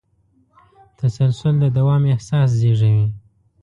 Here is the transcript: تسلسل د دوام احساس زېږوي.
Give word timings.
تسلسل 0.99 1.53
د 1.63 1.65
دوام 1.77 2.01
احساس 2.13 2.49
زېږوي. 2.59 3.05